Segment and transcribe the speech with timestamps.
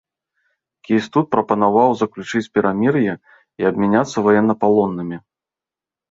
[0.87, 3.13] Кейстут прапанаваў заключыць перамір'е
[3.63, 5.17] і абмяняцца ваеннапалоннымі.